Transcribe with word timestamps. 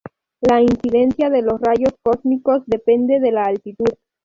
La 0.41 0.59
incidencia 0.59 1.29
de 1.29 1.43
los 1.43 1.61
rayos 1.61 1.93
cósmicos 2.01 2.63
depende 2.65 3.19
de 3.19 3.31
la 3.31 3.43
altitud. 3.43 3.93